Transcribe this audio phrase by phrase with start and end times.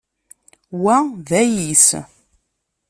[0.81, 0.97] Wa
[1.27, 1.87] d ayis.